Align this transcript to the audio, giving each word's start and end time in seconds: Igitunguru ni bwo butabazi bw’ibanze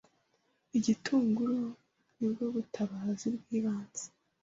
Igitunguru 0.77 1.61
ni 2.17 2.27
bwo 2.31 2.45
butabazi 2.55 3.27
bw’ibanze 3.39 4.05